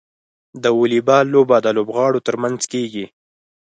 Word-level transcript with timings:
د 0.63 0.65
واليبال 0.79 1.25
لوبه 1.33 1.57
د 1.61 1.67
لوبغاړو 1.77 2.23
ترمنځ 2.27 2.59
کیږي. 2.73 3.05